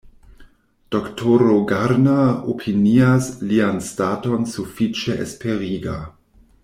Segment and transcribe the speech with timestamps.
[0.93, 6.01] Doktoro Garner opinias lian staton sufiĉe esperiga.